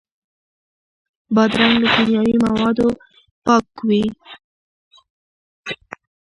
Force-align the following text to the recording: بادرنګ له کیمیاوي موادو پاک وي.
بادرنګ 1.35 1.75
له 1.81 1.87
کیمیاوي 1.93 2.35
موادو 2.45 2.87
پاک 3.45 3.67
وي. 3.87 4.03